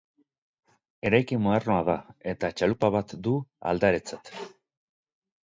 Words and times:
Eraikin 1.09 1.43
modernoa 1.47 1.83
da, 1.89 1.97
eta 2.33 2.51
txalupa 2.61 2.91
bat 2.97 3.15
du 3.29 3.35
aldaretzat. 3.75 4.35